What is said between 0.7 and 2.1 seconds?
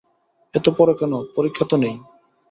পড়ো কেন, পরীক্ষা তো নেই?